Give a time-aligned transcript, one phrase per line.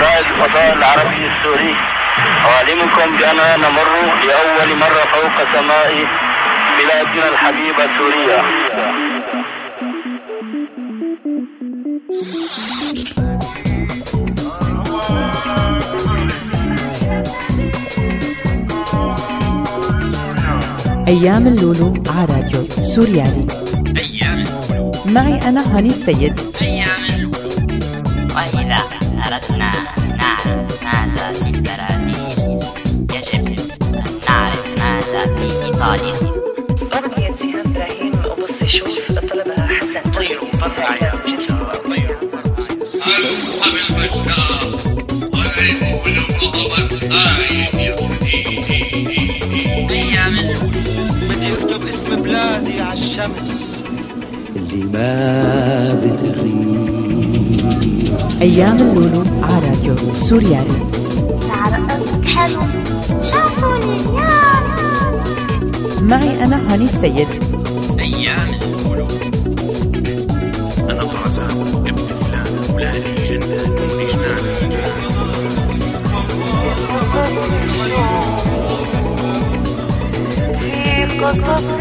[0.00, 1.74] رائد الفضاء العربي السوري.
[2.46, 3.88] أعلمكم بأننا نمر
[4.26, 6.06] لأول مرة فوق سماء
[6.78, 8.40] بلادنا الحبيبة سوريا.
[21.08, 22.62] أيام اللولو على راديو
[22.94, 23.46] سوريالي.
[23.98, 24.44] أيام
[25.06, 26.40] معي أنا هاني السيد.
[26.62, 27.30] أيام اللولو.
[28.36, 28.80] وإذا
[29.26, 29.59] أردنا
[52.60, 53.82] اسم بلادي على الشمس.
[54.56, 56.80] اللي ما بتغيب.
[58.42, 60.78] أيام اللولو على راديو سوريالي
[61.48, 62.60] شعرك حلو
[63.22, 64.00] شافوني
[66.00, 67.28] معي أنا هاني السيد.
[67.98, 69.06] أيام اللولو
[70.90, 73.72] أنا طرزان ابن فلان فلاني جنان
[74.12, 74.44] جنان
[80.60, 81.79] في قصص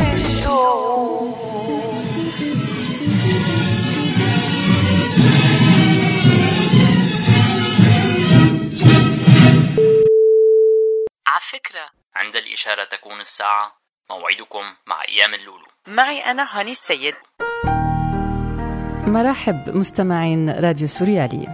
[13.10, 13.72] تكون الساعة
[14.10, 15.66] موعدكم مع أيام اللولو.
[15.88, 17.14] معي أنا هاني السيد.
[19.08, 21.48] مرحب مستمعين راديو سوريالي.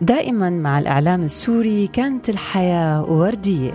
[0.00, 3.72] دائما مع الإعلام السوري كانت الحياة وردية.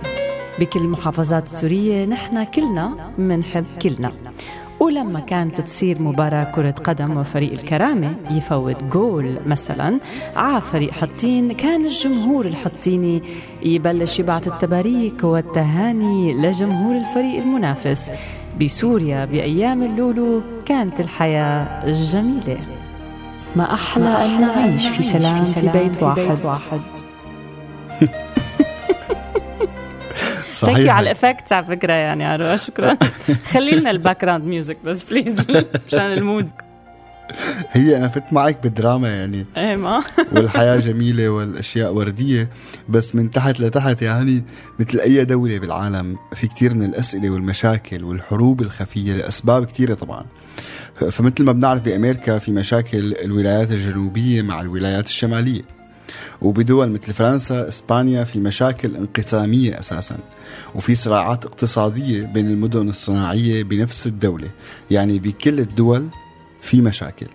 [0.58, 4.32] بكل المحافظات السورية نحن كلنا منحب كلنا.
[4.80, 9.98] ولما كانت تصير مباراة كرة قدم وفريق الكرامة يفوت جول مثلا
[10.36, 13.22] على فريق حطين كان الجمهور الحطيني
[13.62, 18.10] يبلش يبعث التباريك والتهاني لجمهور الفريق المنافس
[18.60, 22.58] بسوريا بأيام اللولو كانت الحياة جميلة
[23.56, 26.02] ما أحلى أن نعيش في سلام في بيت
[26.44, 26.80] واحد.
[30.66, 32.96] thank you على ال effects على فكرة يعني عروه شكرا.
[33.44, 35.36] خلي لنا ال background music بس please
[35.86, 36.48] مشان ال mood.
[37.72, 39.46] هي أنا فت معك بالدراما يعني.
[39.56, 40.02] إيه ما.
[40.32, 42.48] والحياة جميلة والأشياء وردية
[42.88, 44.42] بس من تحت لتحت يعني
[44.78, 50.24] مثل أي دولة بالعالم في كتير من الأسئلة والمشاكل والحروب الخفية لأسباب كثيره طبعا.
[51.10, 55.62] فمثل ما بنعرف بأمريكا في مشاكل الولايات الجنوبية مع الولايات الشمالية.
[56.42, 60.16] وبدول مثل فرنسا إسبانيا في مشاكل انقسامية أساسا
[60.74, 64.48] وفي صراعات اقتصادية بين المدن الصناعية بنفس الدولة.
[64.90, 66.08] يعني بكل الدول
[66.62, 67.26] في مشاكل.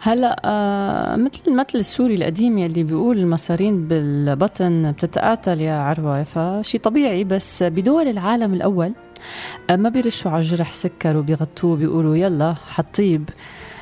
[0.00, 7.24] هلا آه مثل المثل السوري القديم يلي بيقول المصارين بالبطن بتتقاتل يا عروة فشي طبيعي
[7.24, 8.92] بس بدول العالم الأول
[9.70, 13.28] آه ما بيرشوا على الجرح سكر وبيغطوه بيقولوا يلا حطيب.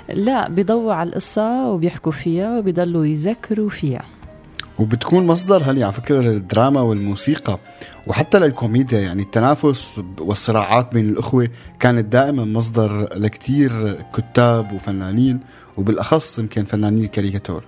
[0.09, 4.05] لا بيضووا على القصة وبيحكوا فيها وبيضلوا يذكروا فيها.
[4.79, 7.59] وبتكون مصدر هلي على فكرة للدراما والموسيقى
[8.07, 11.49] وحتى للكوميديا يعني التنافس والصراعات بين الأخوة
[11.81, 15.41] كانت دائما مصدر لكتير كتاب وفنانين
[15.77, 17.65] وبالأخص يمكن فنانين الكاريكاتور.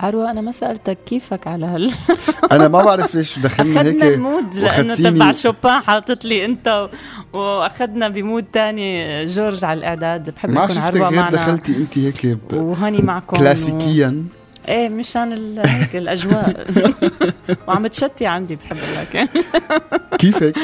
[0.00, 1.92] عروة أنا ما سألتك كيفك على هال
[2.52, 6.88] أنا ما بعرف ليش دخلني هيك أخذنا ال mood لأنه تبع شوبان حاطط لي أنت
[7.34, 7.38] و...
[7.38, 10.30] وأخذنا بمود تاني جورج على الإعداد.
[10.30, 11.28] بحب ما شفتك غير معنا.
[11.30, 14.24] دخلتي أنت هيك ب- وهاني معكم كلاسيكيا.
[14.68, 15.58] إيه مشان.
[15.58, 16.66] هيك الأجواء
[17.68, 19.28] وعم تشتي عندي بحب لك
[20.20, 20.54] كيفك؟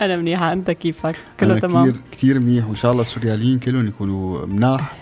[0.00, 4.46] أنا منيحة أنت كيفك كله تمام كتير كتير منيح وإن شاء الله السورياليين كلهم يكونوا
[4.46, 4.92] مناح.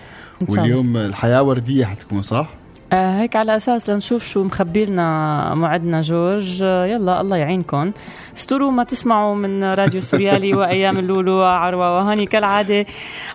[0.48, 2.48] واليوم الحياة وردية حتكون صح؟
[2.92, 6.62] آه هيك على أساس لنشوف شو مخبي لنا موعدنا جورج.
[6.62, 7.92] آه يلا الله يعينكم.
[8.36, 12.86] استروا ما تسمعوا من راديو سوريالي وأيام اللولو عروه وهاني كالعادة.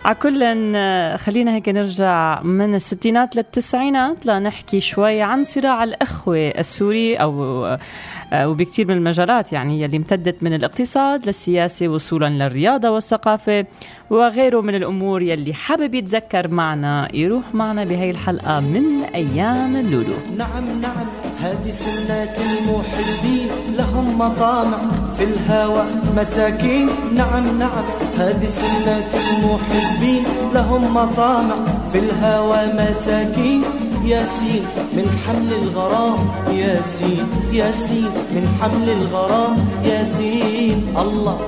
[0.04, 0.42] على كل
[0.76, 7.32] آه، خلينا هيك نرجع من الستينات للتسعينات لنحكي شوي عن صراع الأخوة السوري أو
[8.34, 13.66] وبكثير من المجالات يعني يلي امتدت من الاقتصاد للسياسة وصولا للرياضة والثقافة.
[14.12, 20.80] وغيره من الأمور يلي حابب يتذكر معنا يروح معنا بهي الحلقة من أيام اللولو نعم
[20.80, 21.06] نعم
[21.40, 23.48] هذه سنة المحبين
[23.78, 24.78] لهم مطامع
[25.16, 25.84] في الهوى
[26.16, 26.88] مساكين.
[27.14, 27.84] نعم نعم
[28.18, 30.24] هذه سنة المحبين
[30.54, 31.56] لهم مطامع
[31.92, 33.62] في الهوى مساكين.
[34.04, 34.62] ياسين
[34.92, 36.18] من حمل الغرام
[36.50, 40.94] ياسين ياسين من حمل الغرام ياسين.
[40.98, 41.38] الله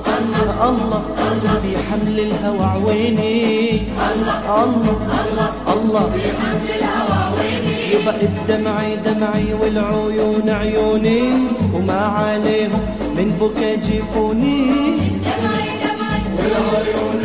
[0.69, 1.01] الله
[1.31, 2.54] الله في حمل الهوى.
[2.63, 6.09] عويني الله الله الله.
[6.15, 11.21] في حمل الهوى عويني وبقت دمعي دمعي والعيون عيوني
[11.73, 12.81] وما عليهم
[13.17, 14.61] من بكى جفوني.
[15.27, 17.24] دمعي دمعي والعيون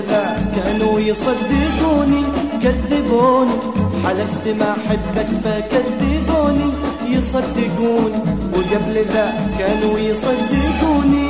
[0.00, 2.22] وقبل ذا كانوا يصدقوني
[2.62, 3.56] كذبوني.
[4.04, 6.70] حلفت ما أحبك فكذبوني.
[7.08, 8.18] يصدقوني
[8.54, 9.26] وقبل ذا
[9.58, 11.28] كانوا يصدقوني.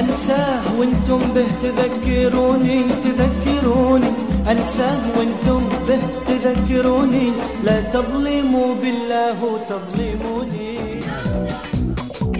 [0.00, 2.82] أنساه وأنتم به تذكروني.
[3.04, 4.10] تذكروني.
[4.50, 7.32] أنساه وأنتم به تذكروني.
[7.64, 10.76] لا تظلموا بالله تظلموني.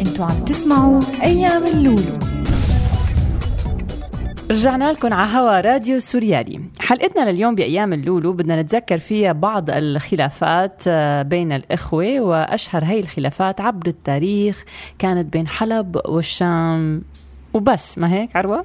[0.01, 2.26] أنتوا عم تسمعوا أيام اللولو.
[4.51, 6.61] رجعنا لكم على هوا راديو سوريالي.
[6.81, 13.61] حلقتنا لليوم بأيام اللولو بدنا نتذكر فيها بعض الخلافات آه، بين الإخوة وأشهر هي الخلافات
[13.61, 14.65] عبر التاريخ
[14.99, 17.03] كانت بين حلب والشام.
[17.55, 18.59] وبس ما هيك عروة؟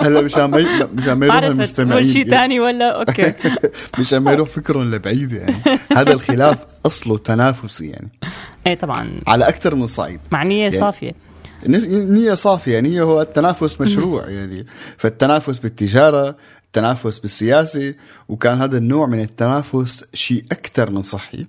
[0.00, 2.06] هلا مشان ما مشان ما يروح المستمعين.
[2.06, 3.32] شيء ثاني ولا؟ okay.
[4.00, 5.54] مشان ما يروح فكرهم لبعيد يعني.
[5.96, 8.08] هذا الخلاف أصله تنافسي يعني.
[8.66, 9.10] إيه طبعا.
[9.26, 10.20] على أكثر من صعيد.
[10.32, 11.10] مع نية يعني صافية.
[11.10, 11.14] نس-
[11.66, 14.66] نية صافية يعني هي هو التنافس مشروع يعني.
[14.96, 17.94] فالتنافس بالتجارة التنافس بالسياسة
[18.28, 21.46] وكان هذا النوع من التنافس شيء أكثر من صحي.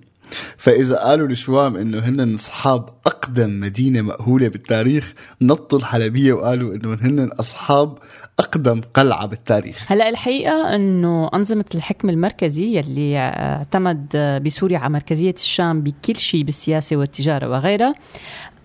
[0.56, 7.30] فإذا قالوا لشوام إنه هن أصحاب أقدم مدينة مأهولة بالتاريخ نطوا الحلبية وقالوا إنه هن
[7.40, 7.98] أصحاب
[8.38, 9.92] أقدم قلعة بالتاريخ.
[9.92, 16.96] هلأ الحقيقة إنه أنظمة الحكم المركزي يلي اعتمد بسوريا على مركزية الشام بكل شيء بالسياسة
[16.96, 17.94] والتجارة وغيرها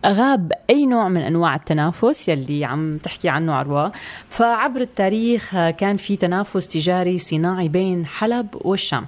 [0.05, 3.91] غاب أي نوع من أنواع التنافس يلي عم تحكي عنه عروة.
[4.29, 9.05] فعبر التاريخ كان في تنافس تجاري صناعي بين حلب والشام.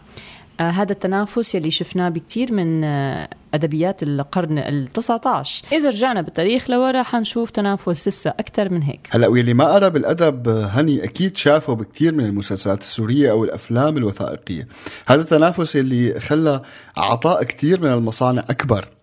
[0.60, 6.70] آه، هذا التنافس يلي شفناه بكتير من آه، أدبيات القرن ال 19 إذا رجعنا بالتاريخ
[6.70, 9.10] لورا حنشوف تنافس لسه أكثر من هيك.
[9.12, 14.68] هلا واللي ما قرا بالأدب هني أكيد شافه بكثير من المسلسلات السورية أو الأفلام الوثائقية.
[15.08, 16.62] هذا التنافس اللي خلى
[16.98, 18.97] عطاء كثير من المصانع أكبر.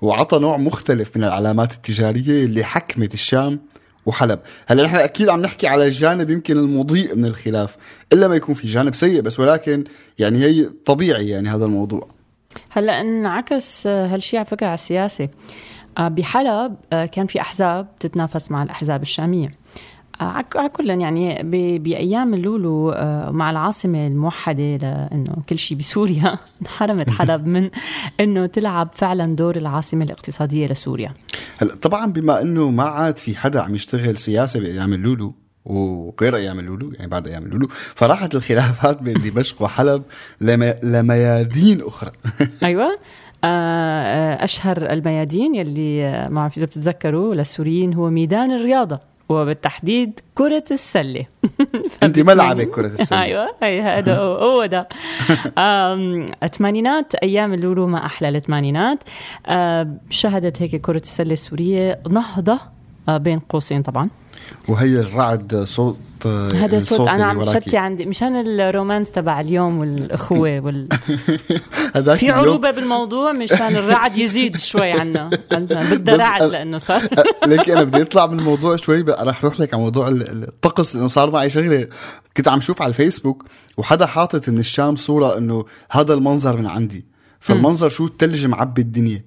[0.00, 3.60] وعطى نوع مختلف من العلامات التجارية اللي حكمت الشام
[4.06, 4.38] وحلب.
[4.66, 7.76] هلا نحن أكيد عم نحكي على الجانب يمكن المضيء من الخلاف
[8.12, 9.84] إلا ما يكون في جانب سيء بس ولكن
[10.18, 12.08] يعني هي طبيعي يعني هذا الموضوع.
[12.70, 15.28] هلا انعكس هالشيء على فكرة على السياسة.
[15.98, 19.48] آه، بحلب آه، كان في أحزاب تتنافس مع الأحزاب الشامية.
[20.20, 21.42] على كل يعني
[21.78, 27.70] بأيام اللولو آه، مع العاصمة الموحدة لإنه كل شيء بسوريا انحرمت حلب من
[28.20, 31.12] إنه تلعب فعلا دور العاصمة الاقتصادية لسوريا.
[31.58, 35.34] هلا طبعا بما إنه ما عاد في حدا عم يشتغل سياسة بأيام اللولو
[35.64, 40.02] وغير أيام اللولو يعني بعد أيام اللولو فراحت الخلافات بين دمشق وحلب
[40.82, 42.10] لميادين أخرى.
[42.62, 42.98] أيوه.
[43.44, 49.15] آه، آه، أشهر الميادين يلي ما بعرف إذا بتتذكروا للسوريين هو ميدان الرياضة.
[49.28, 51.26] وبالتحديد كرة السلة.
[52.02, 53.22] أنت ملعبة كرة السلة.
[53.22, 54.88] أيوه هي هذا هو ده.
[56.42, 58.98] الثمانينات أيام اللولو ما أحلى الثمانينات.
[60.10, 62.58] شهدت هيك كرة السلة السورية نهضة
[63.08, 64.08] آه، بين قوسين طبعا.
[64.68, 65.98] وهي الرعد صوت
[66.54, 67.44] هذا صوت أنا عم.
[67.44, 68.06] شتي عندي.
[68.06, 70.88] مشان الرومانس تبع اليوم والأخوة وال...
[71.94, 75.30] هذاك في عروبه بالموضوع مشان الرعد يزيد شوي عنا.
[75.52, 77.02] بدها رعد أنا- لأنه صار.
[77.46, 80.96] ليك أنا بدي أطلع من الموضوع شوي رح أروح لك على موضوع ال- ال- الطقس
[80.96, 81.86] لأنه صار معي شغلة.
[82.36, 83.44] كنت عم شوف على الفيسبوك
[83.76, 87.06] وحدا حاطط من الشام صورة إنه هذا المنظر من عندي.
[87.40, 89.24] فالمنظر شو؟ الثلج معبي الدنيا.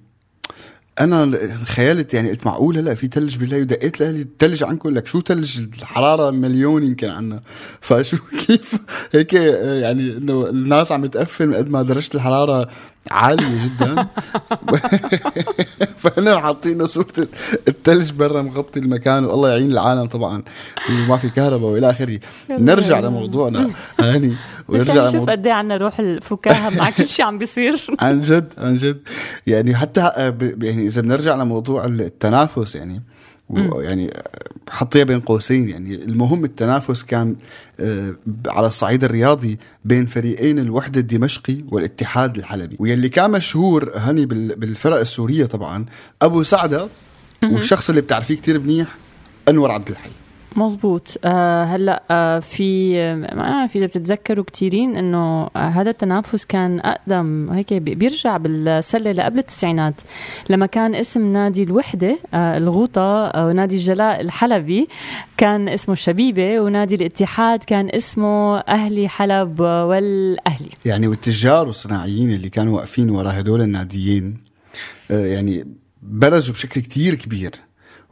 [1.00, 5.20] أنا خيالت يعني قلت معقول هلا في ثلج بالله ودقيت لأهلي الثلج عندكم لك شو
[5.20, 7.40] ثلج الحرارة مليون يمكن عنا.
[7.80, 8.16] فشو
[8.46, 8.74] كيف؟
[9.12, 12.68] هيك يعني إنه الناس عم تقفل قد ما درجة الحرارة
[13.10, 14.06] عالية جدا.
[16.02, 17.28] فهنا حاطين صورة
[17.68, 20.42] الثلج برا مغطي المكان والله يعين العالم طبعا
[20.90, 22.20] وما في كهرباء وإلى آخره.
[22.50, 23.68] نرجع لموضوعنا.
[24.00, 24.36] هاني
[24.68, 27.86] بس ونرجع عم شوف قد إيه عنا روح الفكاهة مع كل شيء عم بيصير.
[28.00, 29.00] عن جد عن جد.
[29.46, 33.02] يعني حتى آه، يعني إذا بنرجع لموضوع التنافس يعني
[33.56, 34.10] يعني
[34.70, 37.36] حطيها بين قوسين يعني المهم التنافس كان
[37.80, 38.14] آه،
[38.46, 44.96] على الصعيد الرياضي بين فريقين الوحدة الدمشقي والاتحاد الحلبي واللي كان مشهور هني بال- بالفرق
[44.96, 45.84] السورية طبعا
[46.22, 46.88] أبو سعدة
[47.42, 48.88] والشخص اللي بتعرفيه كتير منيح
[49.48, 50.10] أنور عبد الحي.
[50.56, 56.80] مزبوط آه هلأ آه في ما بعرف اذا بتتذكروا كثيرين إنه آه هذا التنافس كان
[56.80, 59.94] أقدم هيك بي- بيرجع بالسلة لقبل التسعينات
[60.50, 64.88] لما كان اسم نادي الوحدة آه الغوطة آه ونادي الجلاء الحلبي
[65.36, 70.68] كان اسمه الشبيبة ونادي الاتحاد كان اسمه أهلي حلب والأهلي.
[70.86, 74.36] يعني والتجار والصناعيين اللي كانوا واقفين ورا هدول الناديين
[75.10, 75.64] آه، يعني
[76.02, 77.50] برزوا بشكل كتير كبير.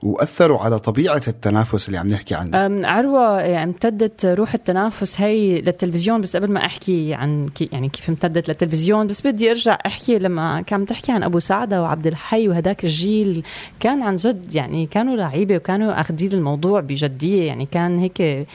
[0.02, 2.67] وأثروا على طبيعة التنافس اللي عم نحكي عنه.
[2.67, 7.88] أم، عروة يعني امتدت روح التنافس هي للتلفزيون بس قبل ما أحكي عن كي يعني
[7.88, 12.49] كيف امتدت للتلفزيون بس بدي أرجع أحكي لما كان تحكي عن أبو سعدة وعبد الحي
[12.49, 13.43] وهداك الجيل
[13.81, 18.47] كان عن جد يعني كانوا لعيبة وكانوا أخذين الموضوع بجدية يعني كان هيك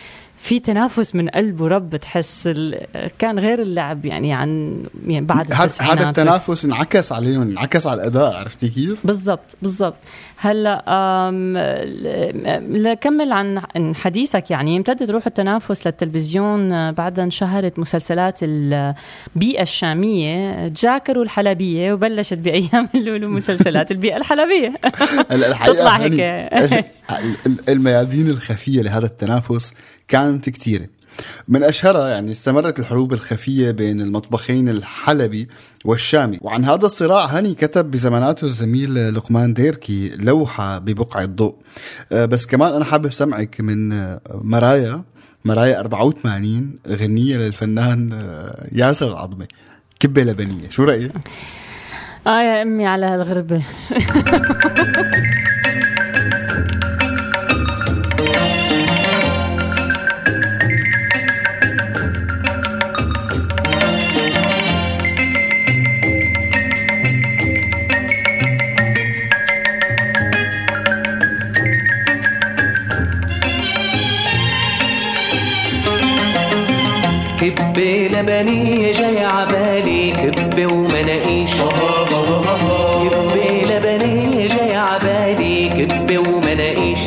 [0.43, 2.47] في تنافس من قلب ورب بتحس
[3.19, 8.69] كان غير اللعب يعني عن يعني بعد هذا التنافس انعكس عليهم انعكس على الأداء عرفتي
[8.69, 9.95] كيف؟ بالضبط بالضبط
[10.37, 10.83] هلأ
[12.69, 13.61] لكمل عن
[13.95, 22.37] حديثك يعني امتدت روح التنافس للتلفزيون آه، بعد انشهرت مسلسلات البيئة الشامية جاكر والحلبية وبلشت
[22.37, 23.91] بأيام اللولو مسلسلات
[25.31, 26.13] هلا الحقيقة تطلع هيك.
[27.45, 29.73] ال- الميادين الخفية لهذا التنافس
[30.39, 30.87] كانت كثيره
[31.47, 35.47] من أشهرها يعني استمرت الحروب الخفية بين المطبخين الحلبي
[35.85, 36.39] والشامي.
[36.41, 41.55] وعن هذا الصراع هني كتب بزماناته الزميل لقمان ديركي لوحة ببقعه ضوء
[42.11, 45.03] آه، بس كمان أنا حابب سمعك من آه، مرايا
[45.45, 49.47] مرايا 84 غنية للفنان آه، ياسر العظمي.
[49.99, 50.69] كبة لبنية.
[50.69, 51.11] شو رأيك؟
[52.27, 53.61] آه يا أمي على هالغربة.
[77.73, 81.51] كبة لبنية جاي عبالي كبة ومناقيش
[83.03, 86.99] كبة لبنية جاي عبالي كبة ومناقيش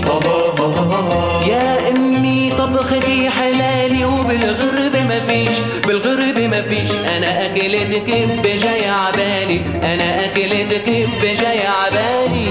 [1.49, 5.57] يا أمي طبختي حلالي وبالغربة مفيش
[5.87, 12.49] بالغربة مفيش أنا أكلت كبة جاي عبالي أنا أكلت كبة جاي عبالي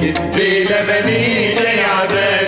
[0.00, 2.43] كبة لبنية جاي عبالي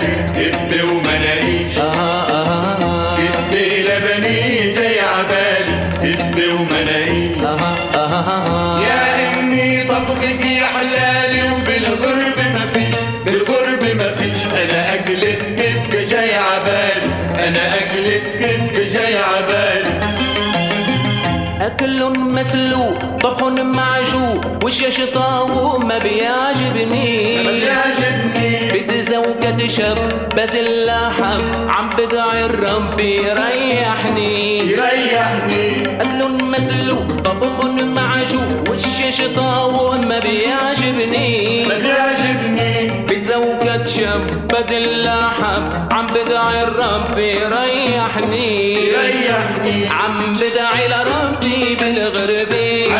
[22.37, 28.71] مسلوق طبخ معجوق وش شطاو ما بيعجبني؟ ما بيعجبني.
[28.73, 29.97] بتزوجة شاب
[30.35, 34.59] بازل اللحم عم بدعي الرب يريحني.
[34.59, 35.85] يريحني.
[36.01, 43.05] أكل مسلوق طبخ معجوق وش شطاو ما بيعجبني؟ ما بيعجبني.
[43.07, 48.73] بتزوجة شاب بازل اللحم عم بدعي الرب يريحني.
[48.73, 49.87] يريحني.
[49.87, 52.26] عم بدعي لربي بالغربة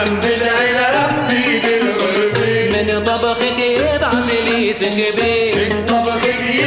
[0.10, 1.48] بدعي لربي
[2.72, 6.58] من طبخك يبعث لي سكبي طبخك لي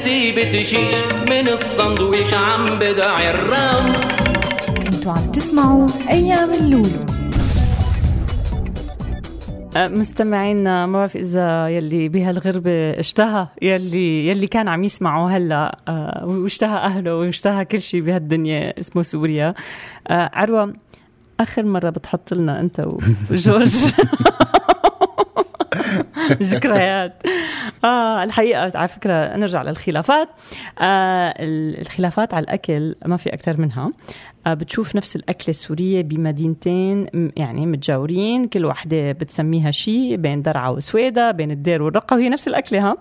[0.00, 0.94] نفسي بتشيش
[1.30, 3.94] من الصندويش عم بدعي الرب
[4.86, 7.06] أنتوا عم تسمعوا أيام اللولو.
[9.76, 16.22] آه، مستمعينا ما بعرف إذا يلي بهالغربة اشتهى يلي يلي كان عم يسمعوا هلا آه،
[16.26, 19.54] واشتهى أهله واشتهى كل شيء بهالدنيا اسمه سوريا.
[20.08, 20.74] آه، عروة
[21.40, 22.86] آخر مرة بتحط لنا أنت
[23.30, 23.74] وجورج.
[26.42, 27.22] ذكريات.
[27.84, 30.28] آه الحقيقة على فكرة نرجع للخلافات.
[30.80, 33.90] آه ال- الخلافات على الأكل ما في أكثر منها.
[34.48, 37.06] بتشوف نفس الأكلة السورية بمدينتين
[37.36, 42.90] يعني متجاورين كل واحدة بتسميها شيء بين درعا وسويدا بين الدير والرقة وهي نفس الأكلة
[42.90, 42.96] ها؟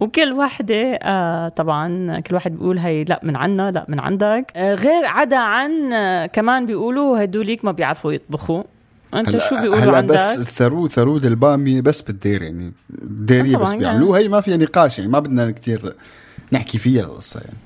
[0.00, 4.52] وكل واحدة آه طبعا كل واحد بيقول هي لا من عنا لا من عندك.
[4.56, 8.62] آه غير عدا عن آه كمان بيقولوا هدوليك ما بيعرفوا يطبخوا.
[9.14, 12.72] أنت شو بيقولوا هلا عندك؟ بس ثرو ثرود البامية بس بالدير يعني
[13.02, 13.78] الديرية بس يعني.
[13.78, 15.94] بيعملوها هي ما فيها نقاش يعني ما بدنا كتير
[16.52, 17.56] نحكي فيها القصة يعني.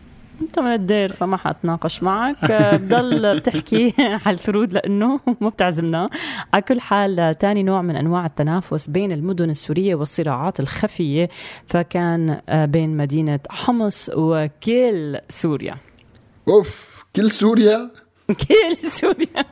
[0.43, 2.37] انت من الدير فما حاتناقش معك.
[2.53, 6.11] بضل بتحكي على الثرود لأنه ما بتعزمنا
[6.55, 11.29] على كل حال تاني نوع من أنواع التنافس بين المدن السورية والصراعات الخفية
[11.67, 15.77] فكان آه، بين مدينة حمص وكيل سوريا.
[16.49, 17.91] أوف كل سوريا؟
[18.49, 19.45] كيل سوريا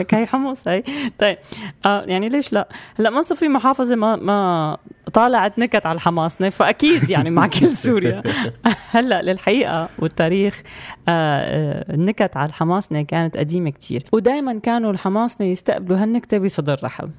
[0.00, 0.82] لك هي حمص هي
[1.18, 1.38] طيب.
[1.86, 4.76] آه يعني ليش لا؟ هلا منصف في محافظة ما ما
[5.12, 8.22] طالعت نكت على الحماصنه فأكيد يعني مع كل سوريا.
[8.90, 10.62] هلا للحقيقة والتاريخ
[11.08, 14.04] آه، النكت على الحماصنة كانت قديمة كتير.
[14.12, 17.10] ودائما كانوا الحماصنة يستقبلوا هالنكتة بصدر رحب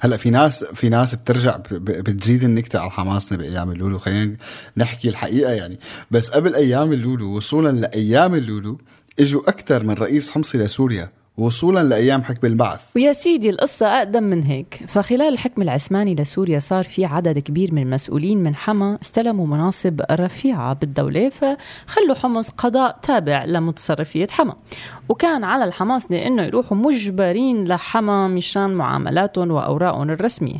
[0.00, 3.98] هلا في ناس في ناس بترجع بتزيد النكتة على حماسنا بأيام اللولو.
[3.98, 4.36] خلينا
[4.76, 5.78] نحكي الحقيقة يعني.
[6.10, 8.78] بس قبل أيام اللولو وصولا لأيام اللولو
[9.18, 11.19] إجوا أكثر من رئيس حمصي لسوريا.
[11.40, 12.80] وصولا لأيام حكم البعث.
[12.96, 14.84] ويا سيدي القصة أقدم من هيك.
[14.88, 20.74] فخلال الحكم العثماني لسوريا صار في عدد كبير من المسؤولين من حما استلموا مناصب رفيعة
[20.74, 24.54] بالدولة فخلوا حمص قضاء تابع لمتصرفية حما.
[25.08, 30.58] وكان على الحماصنة إنه يروحوا مجبرين لحما مشان معاملاتهم وأوراقهم الرسمية.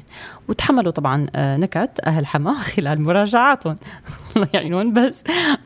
[0.49, 3.77] وتحملوا طبعا آه، نكت أهل حما خلال مراجعاتهم.
[4.37, 4.93] الله يعينهم.
[4.93, 5.23] بس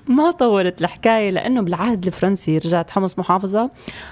[0.09, 3.71] ما طولت الحكاية لأنه بالعهد الفرنسي رجعت حمص محافظة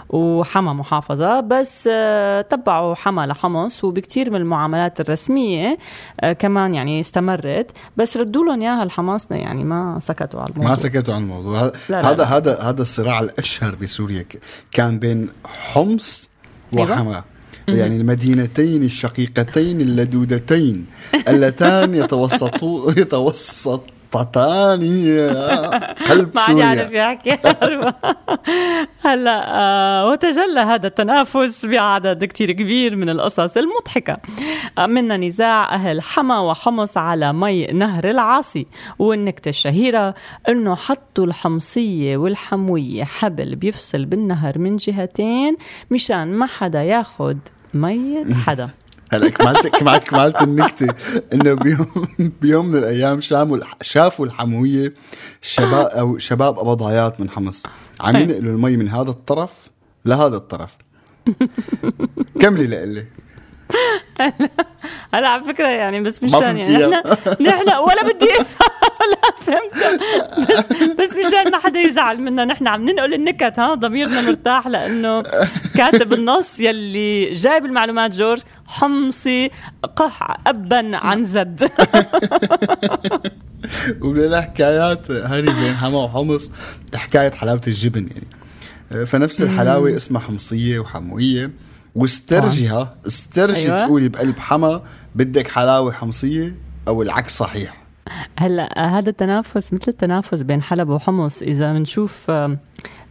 [0.09, 0.91] وحما محافظة.
[1.40, 5.78] بس آه، تبعوا حما لحمص وبكتير من المعاملات الرسمية
[6.20, 7.70] آه، كمان يعني استمرت.
[7.96, 10.70] بس ردوا لهم إياها الحماصنة يعني ما سكتوا على الموضوع.
[10.70, 11.61] ما سكتوا عن الموضوع.
[11.61, 12.37] هذا لا، لا، هذا لا.
[12.37, 14.25] هذا هذا الصراع الأشهر بسوريا
[14.72, 16.30] كان بين حمص
[16.76, 16.92] أيوة.
[16.92, 17.25] وحما
[17.68, 20.87] يعني المدينتين الشقيقتين اللدودتين
[21.28, 22.90] اللتان يتوسطو
[24.14, 24.81] يتوسطتان
[26.11, 26.64] قلب ما سوريا.
[26.64, 27.38] يعرف يحكي.
[29.04, 34.16] هلا آه وتجلى هذا التنافس بعدد كتير كبير من القصص المضحكة.
[34.78, 38.66] آه منا نزاع أهل حما وحمص على مي نهر العاصي.
[38.99, 40.14] والنكتة الشهيرة
[40.49, 45.57] أنه حطوا الحمصية والحموية حبل بيفصل بالنهر من جهتين
[45.90, 47.38] مشان ما حدا ياخد
[47.75, 48.69] مية حدا.
[49.12, 50.95] هلا كمالت كمالت كمالت النكتة
[51.33, 51.87] إنه بيوم
[52.19, 54.95] بيوم من الأيام شاموا الح- شافوا الحموية
[55.42, 57.62] شباب أو شباب ابضايات من حمص.
[58.00, 58.16] عم.
[58.16, 59.71] ينقلوا المي من هذا الطرف
[60.04, 60.76] لهذا الطرف.
[62.40, 63.07] كملي لقلي
[65.14, 66.87] هلا على فكرة يعني بس مشان يعني.
[66.87, 66.92] نحن
[67.42, 68.26] نحن ولا بدي
[69.12, 70.00] لا فهمت.
[70.98, 72.44] بس بس مشان ما حدا يزعل منا.
[72.44, 75.22] نحن عم ننقل النكت ها؟ ضميرنا مرتاح لأنه
[75.76, 79.50] كاتب النص يلي جايب المعلومات جورج حمصي
[79.96, 81.70] قح ابا عن زد
[84.02, 86.50] ولنا حكايات هذه بين حما وحمص
[86.94, 88.26] حكاية حلاوة الجبن يعني.
[89.06, 91.50] فنفس الحلاوة اسمها حمصية وحموية.
[91.94, 93.87] واسترجها استرجي أيوة.
[93.87, 94.83] تقولي بقلب حما
[95.14, 96.57] بدك حلاوة حمصية
[96.88, 97.83] أو العكس صحيح.
[98.38, 101.42] هلا هذا التنافس مثل التنافس بين حلب وحمص.
[101.42, 102.59] إذا بنشوف آه،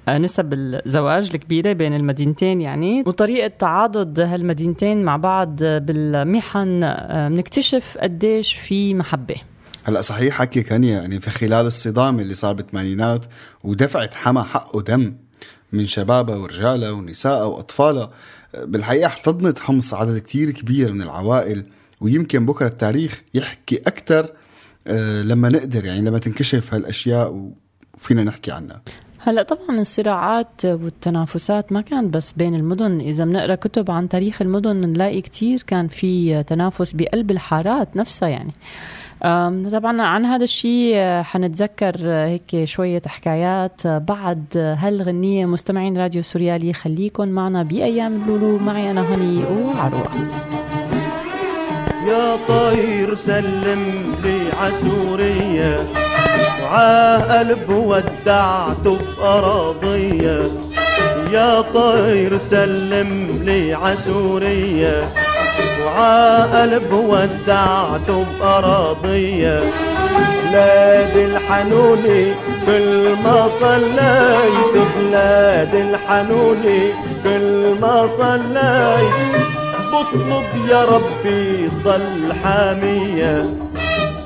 [0.10, 8.54] نسب الزواج الكبيرة بين المدينتين يعني وطريقة تعاضد هالمدينتين مع بعض بالمحن آه، بنكتشف قديش
[8.54, 9.36] في محبة.
[9.84, 13.26] هلا صحيح حكي كانيا يعني في خلال الصدام اللي صار بالثمانينات
[13.64, 15.16] ودفعت حما حقه دم
[15.72, 18.12] من شبابها ورجالها ونسائها وأطفالها.
[18.58, 21.64] بالحقيقة احتضنت حمص عدد كتير كبير من العوائل
[22.02, 24.30] ويمكن بكرة التاريخ يحكي أكثر
[25.24, 27.52] لما نقدر يعني لما تنكشف هالأشياء
[27.94, 28.82] وفينا نحكي عنها.
[29.20, 33.00] هلا طبعا الصراعات والتنافسات ما كانت بس بين المدن.
[33.00, 38.52] إذا بنقرأ كتب عن تاريخ المدن بنلاقي كتير كان في تنافس بقلب الحارات نفسها يعني.
[39.22, 46.22] طبعا عن هذا الشيء آه، حنتذكر آه، هيك شوية حكايات آه، بعد هالغنية مستمعين راديو
[46.22, 50.12] سوريالي خليكن معنا بأيام اللولو؟ معي أنا هني وعروة.
[52.08, 55.88] يا طير سلم لي عسورية
[56.64, 60.52] وعا قلب ودعته بأراضية.
[61.32, 65.31] يا طير سلم لي عسورية
[65.90, 69.64] قلب ودعته بأراضية
[70.50, 72.34] بلاد الحنوني
[72.66, 76.90] كل ما صليت بلاد الحنوني
[77.24, 79.46] كل ما صليت
[79.94, 83.50] بطلب يا ربي ضل حامية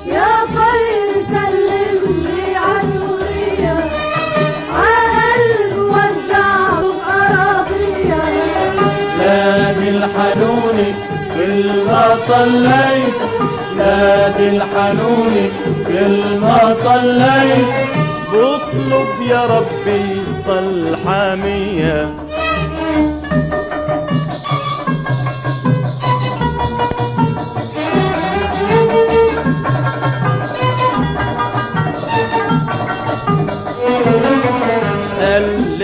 [0.06, 3.84] يا طير سلم لي عسورية
[4.72, 5.66] عقل
[9.88, 10.75] الحنوني
[11.56, 13.14] كل ما صليت
[13.76, 15.50] نادي الحنوني
[15.86, 17.66] كل ما صليت.
[18.32, 22.08] بطلب يا ربي ضل حامية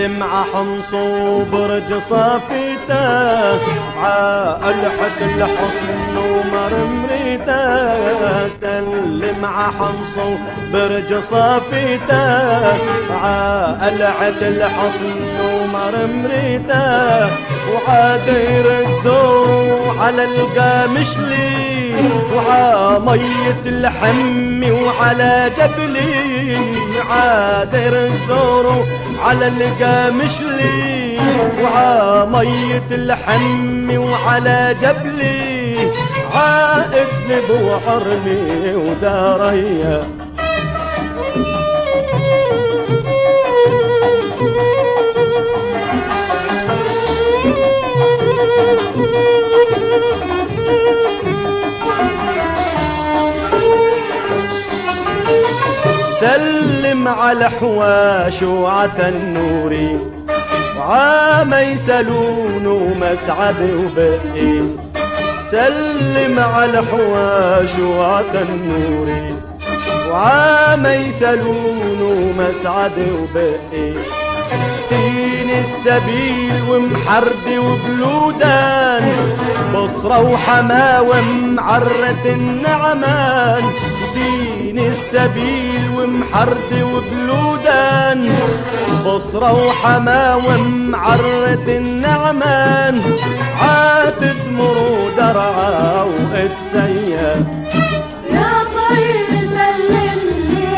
[0.03, 3.59] ع حمص وبرج صافيته
[4.03, 7.63] عالحة الحصن ومرمريته
[8.61, 9.71] سلم ع
[10.17, 12.73] وبرج صافيته
[13.23, 15.19] عالحة الحصن
[15.53, 17.25] ومرمريته
[17.73, 20.23] وعاد يردوا على
[21.99, 26.57] القامشلي وعمية الحمي وعلى جبلي
[27.09, 28.85] عادر الزور
[29.25, 31.17] على القامشلي
[31.63, 35.91] وعمية الحمي وعلى جبلي
[36.33, 37.07] عائد
[37.49, 40.03] بوحرني وداريا
[56.23, 59.99] سلم على حواش وعتى النوري
[60.77, 64.53] وعام يسلون ومسعد وبقي.
[65.51, 69.35] سلم على حواش وعتى النوري
[70.09, 73.93] وعام يسلون ومسعد وبقي.
[74.89, 79.05] دين السبيل ومحردي وبلودان.
[79.73, 81.21] بصرة وحماوة
[81.57, 83.63] معرة النعمان.
[84.13, 88.21] دين السبيل ومحردي وبلودان.
[89.05, 93.01] بصرة وحماوة معرة النعمان.
[93.59, 97.45] عاتد مرود درعا وأتسيا.
[98.29, 100.77] يا طيب سلم لي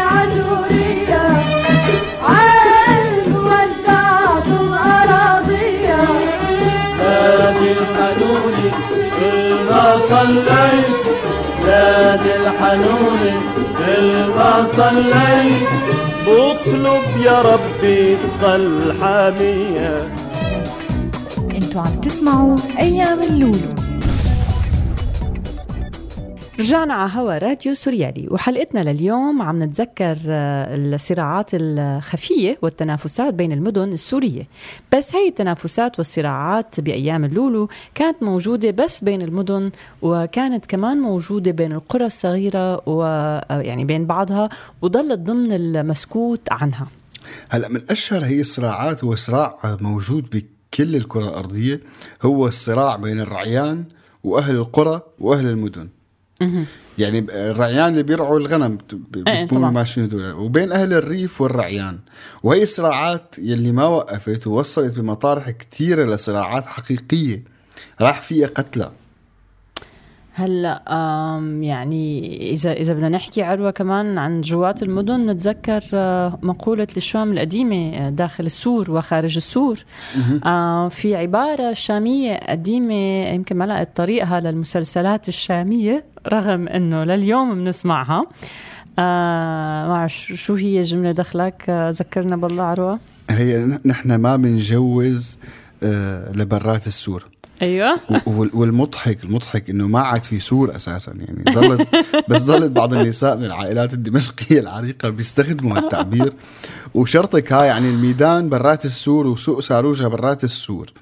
[2.24, 6.04] عالم ودعتم أراضية
[10.10, 10.95] صليت
[11.76, 13.22] نادي الحنون
[14.38, 15.70] ما صليت
[16.28, 20.14] بطلب يا ربي تظل حامية
[21.56, 23.85] أنتوا عم تسمعوا أيام اللولو.
[26.60, 28.28] رجعنا على هوا راديو سوريالي.
[28.32, 34.48] وحلقتنا لليوم عم نتذكر آه، الصراعات الخفية والتنافسات بين المدن السورية.
[34.96, 41.72] بس هي التنافسات والصراعات بأيام اللولو كانت موجودة بس بين المدن وكانت كمان موجودة بين
[41.72, 44.50] القرى الصغيرة ويعني بين بعضها
[44.82, 46.88] وظلت ضمن المسكوت عنها.
[47.50, 51.80] هلا من أشهر هي الصراعات هو صراع موجود بكل الكرة الأرضية
[52.24, 53.86] هو الصراع بين الرعيان
[54.24, 55.88] وأهل القرى وأهل المدن.
[56.98, 58.78] يعني الرعيان اللي بيرعوا الغنم
[59.28, 59.70] إيه، بيكونوا.
[59.70, 62.00] ماشيين هدول وبين أهل الريف والرعيان.
[62.44, 67.44] وهي الصراعات يلي ما وقفت ووصلت بمطارح كثيره لصراعات حقيقية
[68.02, 68.92] راح فيها قتلى.
[70.38, 70.82] هلا
[71.62, 77.96] يعني اذا إذا بدنا نحكي عروة كمان عن جوات المدن نتذكر آه، مقولة الشام القديمة
[77.96, 79.86] آه، داخل السور وخارج السور.
[80.46, 86.15] آه، في عبارة شامية قديمة يمكن ما لقت طريقها للمسلسلات الشامية.
[86.28, 88.24] رغم إنه لليوم بنسمعها
[89.00, 93.00] آه ما شو هي جملة دخلك؟ آه، ذكرنا بالله عروة.
[93.30, 95.38] هي نحن ما بنجوز
[95.84, 97.26] آه، لبرات السور.
[97.62, 98.00] أيوه.
[98.26, 101.14] وال- والمضحك المضحك إنه ما عاد في سور أساسا.
[101.20, 101.88] يعني ضلت
[102.30, 106.34] بس ضلت بعض النساء من العائلات الدمشقية العريقة بيستخدموا هالتعبير.
[106.94, 110.94] وشرطك هاي يعني الميدان برات السور وسوق ساروجة برات السور.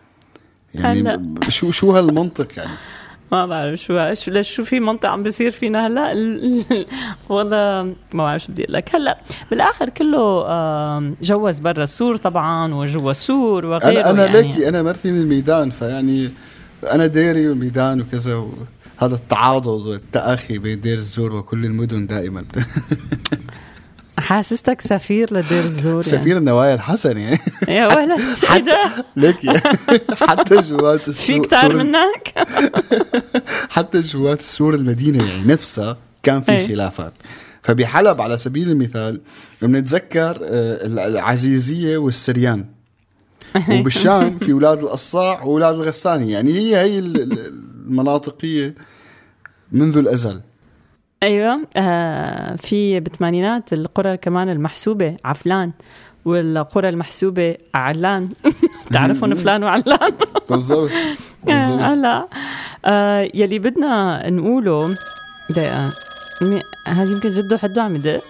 [0.76, 2.72] يعني شو شو هالمنطق يعني؟
[3.32, 6.86] ما بعرف شو شو ليش شو في منطق عم بيصير فينا هلأ؟ ال- ال-
[7.30, 7.84] والله
[8.14, 8.96] ما بعرف شو بدي أقول لك.
[8.96, 9.18] هلأ
[9.50, 10.44] بالآخر كله
[11.22, 14.42] جوز برا السور طبعا وجوا السور وغيره أنا أنا يعني.
[14.42, 16.32] ليكي أنا مرتي من الميدان فيعني
[16.92, 18.52] أنا ديري والميدان وكذا و...
[18.98, 22.46] هذا التعاضد والتأخي بين دير الزور وكل المدن دائما.
[24.18, 26.04] حاسستك سفير لدير الزور يعني.
[26.04, 27.40] سفير النوايا الحسن يعني.
[27.68, 29.48] يا ولد حتى ليكي
[30.30, 32.34] حتى جوات في السور كتار سور- منك؟
[33.76, 36.68] حتى جوات سور المدينة يعني نفسها كان في أي.
[36.68, 37.14] خلافات.
[37.64, 39.22] فبحلب على سبيل المثال
[39.62, 42.66] بنتذكر آه، العزيزية والسريان.
[43.70, 46.32] وبالشام في أولاد القصاع وأولاد الغساني.
[46.32, 47.46] يعني هي هي ال- ال-
[47.88, 48.76] المناطقية
[49.72, 50.42] منذ الأزل.
[51.24, 51.62] أيوه.
[51.76, 55.72] آه في بالثمانينات القرى كمان المحسوبة عفلان
[56.26, 58.30] والقرى المحسوبة علان.
[58.94, 60.12] تعرفون فلان وعلان؟
[60.50, 60.92] بالضبط.
[61.50, 62.28] هلا.
[62.86, 64.96] آه يلي بدنا نقوله
[65.50, 65.90] دقيقة
[66.42, 68.22] مي- هذا يمكن جده حده عم يدق.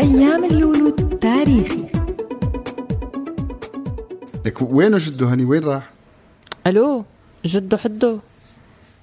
[0.00, 1.86] أيام اللولو تاريخي
[4.46, 5.90] لك وينه جده هني؟ وين راح؟
[6.66, 7.04] ألو
[7.44, 8.20] جدو حدو.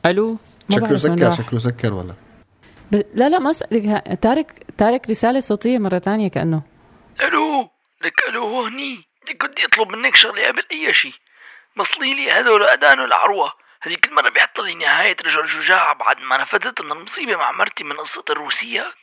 [0.06, 0.38] ألو
[0.70, 1.32] ما شكله سكر.
[1.32, 2.14] شكله سكر ولا؟
[2.92, 2.96] ب...
[3.14, 6.62] لا لا ما ها- تارك تارك رسالة صوتية مرة تانية كأنه.
[7.22, 7.70] ألو
[8.02, 8.96] لك ألو هو هني.
[9.30, 11.14] لك بدي اطلب منك شغلة قبل أي شيء
[11.76, 13.52] مصلي لي هدول ادانوا العروة.
[13.82, 17.94] هذيك المرة بيحط لي نهاية رجل شجاع بعد ما نفذت من المصيبة مع مرتي من
[17.94, 19.00] قصة الروسيات.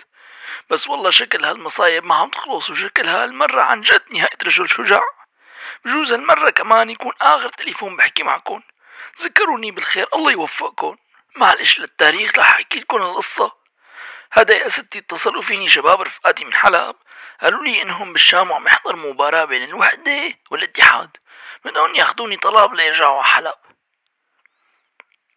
[0.70, 5.02] بس والله شكل هالمصايب ما عم تخلص وشكل هالمرة عن جد نهاية رجل شجاع.
[5.84, 8.62] بجوز هالمرة كمان يكون آخر تليفون بحكي معكم
[9.20, 10.96] ذكروني بالخير الله يوفقكم
[11.36, 13.52] معلش للتاريخ رح أحكي لكم القصة.
[14.32, 16.96] هذا يا ستي اتصلوا فيني شباب رفقاتي من حلب.
[17.40, 21.16] قالوا لي إنهم بالشام وعم يحضر مباراة بين الوحدة والاتحاد.
[21.64, 23.54] بدهم ياخذوني طلب ليرجعوا على حلب.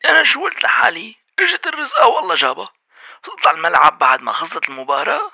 [0.06, 2.77] أنا شو قلت لحالي؟ إجت الرزقة والله جابها.
[3.23, 5.32] وصلت على الملعب بعد ما خلصت المباراة؟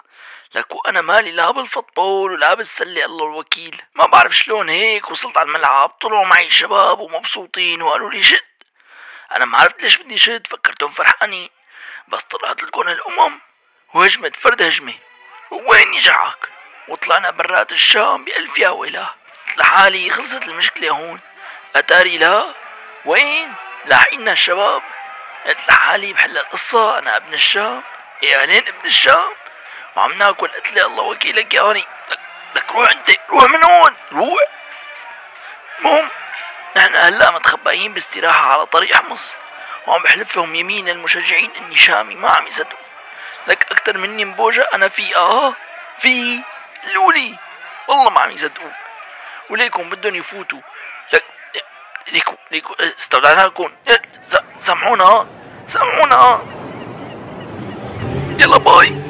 [0.55, 3.81] لك وأنا مالي لا بالفوتبول ولا بالسلة الله الوكيل.
[3.95, 8.45] ما بعرف شلون هيك وصلت على الملعب طلعوا معي الشباب ومبسوطين وقالوا لي شد.
[9.31, 11.49] أنا ما عرفت ليش بدي شد فكرتهم فرحانين.
[12.07, 13.39] بس طلعت لكم الأمم.
[13.93, 14.93] وهجمت فرد هجمة.
[15.51, 16.49] وين يجعك
[16.87, 19.15] وطلعنا برات الشام بألف يا ويلاه.
[19.57, 21.19] لحالي خلصت المشكلة هون.
[21.75, 22.53] أتاري لا؟
[23.05, 23.53] وين؟
[23.85, 24.83] لاحقينا الشباب.
[25.45, 27.83] قلت لحالي بحل القصة أنا ابن الشام.
[28.21, 29.29] يا أهلين ابن الشام؟
[29.95, 30.47] وعم ناكل.
[30.47, 32.19] قتلة الله وكيلك يا هوني لك,
[32.55, 34.39] لك روح أنت روح من هون روح.
[35.79, 36.09] المهم
[36.77, 39.35] نحن هلأ متخبئين باستراحة على طريق حمص
[39.87, 42.79] وعم بحلف لهم يمين المشجعين إني شامي ما عم يصدقوا.
[43.47, 45.53] لك أكتر مني مبوجة أنا في آه
[45.99, 46.43] في
[46.93, 47.35] لولي
[47.87, 48.71] والله ما عم يصدقوا.
[49.49, 50.61] وليكم بدهم يفوتوا.
[51.13, 51.23] لك
[52.13, 53.69] ليكم ليكم استودعناكم
[54.21, 55.27] س- سامحونا.
[55.67, 56.39] سامحونا.
[58.39, 59.02] يلا باي.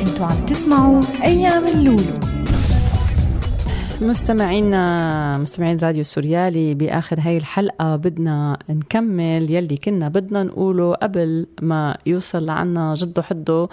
[0.00, 2.18] أنتوا عم تسمعوا أيام اللولو.
[4.00, 11.96] مستمعينا مستمعين راديو سوريالي بآخر هاي الحلقة بدنا نكمل يلي كنا بدنا نقوله قبل ما
[12.06, 13.68] يوصل لعنا جدو حدو آه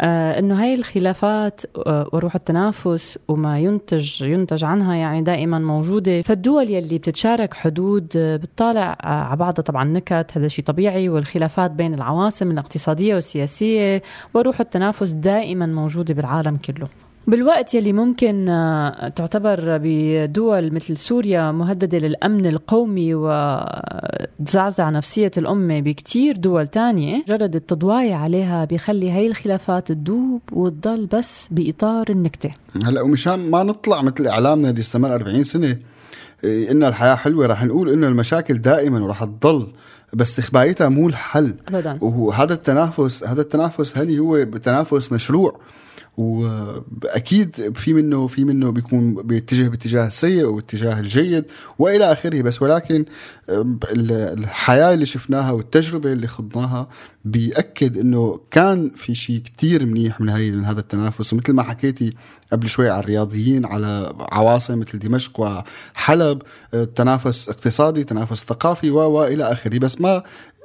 [0.00, 6.22] إنه هاي الخلافات آه وروح التنافس وما ينتج ينتج عنها يعني دائما موجودة.
[6.22, 11.08] فالدول يلي بتتشارك حدود آه بتطالع آه على بعضها طبعا نكت هذا شيء طبيعي.
[11.08, 14.02] والخلافات بين العواصم الاقتصادية والسياسية
[14.34, 17.07] وروح التنافس دائما موجودة بالعالم كله.
[17.28, 26.36] بالوقت يلي ممكن آه، تعتبر بدول مثل سوريا مهددة للأمن القومي وتزعزع نفسية الأمة بكتير
[26.36, 32.50] دول تانية جرد التضوايع عليها بيخلي هاي الخلافات تدوب وتضل بس بإطار النكتة.
[32.84, 35.78] هلأ ومشان ما نطلع مثل إعلامنا اللي استمر 40 سنة
[36.44, 39.66] إيه، إن الحياة حلوة رح نقول إنه المشاكل دائما ورح تضل
[40.14, 41.54] بس اخبايتها مو الحل.
[41.68, 41.98] أبدا.
[42.00, 45.60] وهذا التنافس هذا التنافس هني هو تنافس مشروع.
[46.18, 51.44] وأكيد في منه في منه بيكون بيتجه باتجاه السيء واتجاه الجيد
[51.78, 52.42] وإلى آخره.
[52.42, 53.04] بس ولكن
[53.48, 56.88] ال- الحياة اللي شفناها والتجربة اللي خضناها
[57.24, 61.32] بيأكد إنه كان في شيء كتير منيح من هي من هذا التنافس.
[61.32, 62.10] ومثل ما حكيتي
[62.52, 66.42] قبل شوي على الرياضيين على عواصم مثل دمشق وحلب
[66.74, 69.78] آه، تنافس اقتصادي تنافس ثقافي و والى آخره.
[69.78, 70.22] بس ما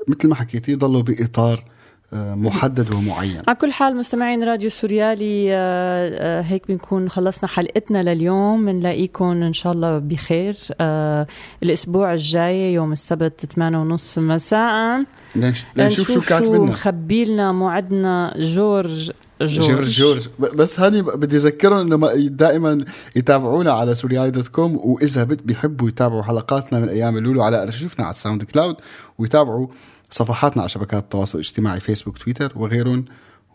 [0.07, 1.72] مثل ما حكيتي ضلوا بإطار
[2.15, 3.41] محدد ومعين.
[3.47, 8.65] على كل حال مستمعين راديو سوريالي آه، آه، هيك بنكون خلصنا حلقتنا لليوم.
[8.65, 11.27] بنلاقيكم إن شاء الله بخير آه،
[11.63, 15.03] الأسبوع الجاي يوم السبت 8 ونص مساء.
[15.35, 18.33] لنش- لنشوف شو كاتب لنا مخبي لنا موعدنا.
[18.37, 20.27] جورج جورج, جورج جورج.
[20.39, 25.87] بس هاني بدي أذكرهم إنه ما- دائما يتابعونا على سوريالي dot com وإذا بت- بيحبوا
[25.89, 28.75] يتابعوا حلقاتنا من أيام اللولو على ارشيفنا على ال SoundCloud
[29.17, 29.67] ويتابعوا
[30.13, 33.05] صفحاتنا على شبكات التواصل الاجتماعي فيسبوك تويتر وغيرهم.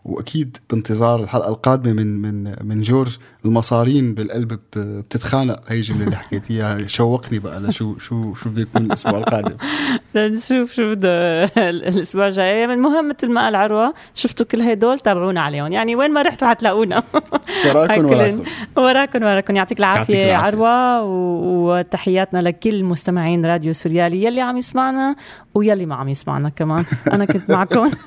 [0.05, 5.59] وأكيد بانتظار الحلقة القادمة من من من جورج المصارين بالبطن بتتخانق.
[5.67, 6.87] هي الجمله اللي حكيتيها.
[6.87, 9.57] شوقني بقى لشو شو شو بده يكون الأسبوع القادم.
[10.15, 12.65] نشوف شو بده الأسبوع الجاي.
[12.65, 15.71] المهم مثل ما قال عروه شفتوا كل هدول تابعونا عليهم.
[15.71, 17.03] يعني وين ما رحتوا حتلاقونا.
[17.65, 18.43] وراكم وراكم.
[18.77, 19.55] وراكم وراكم.
[19.55, 20.35] يعطيك العافية.
[20.35, 24.23] عروة وتحياتنا لكل مستمعين راديو سوريالي.
[24.23, 25.15] يلي عم يسمعنا
[25.55, 26.85] ويلي ما عم يسمعنا كمان.
[27.13, 27.91] أنا كنت معكم.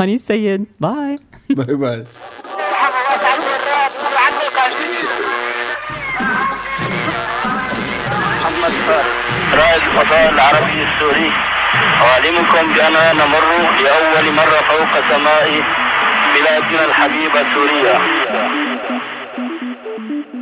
[0.00, 1.18] هاني السيد bye
[1.50, 2.04] bye bye
[8.40, 9.06] محمد فارس
[9.54, 11.32] رائد الفضاء العربي السوري.
[12.02, 13.44] أعلمكم بأننا نمر
[13.84, 15.62] لأول مرة فوق سماء
[16.34, 18.00] بلادنا الحبيبة سوريا.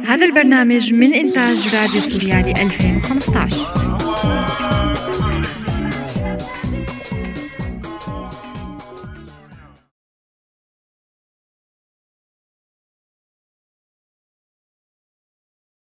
[0.09, 3.84] هذا البرنامج من إنتاج راديو سوريالي 2015